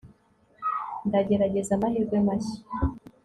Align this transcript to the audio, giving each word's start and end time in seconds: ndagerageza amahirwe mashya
ndagerageza 1.07 1.71
amahirwe 1.77 2.17
mashya 2.27 2.59